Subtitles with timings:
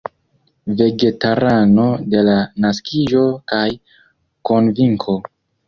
[0.79, 3.23] Vegetarano de la naskiĝo
[3.55, 3.63] kaj
[4.51, 5.19] konvinko.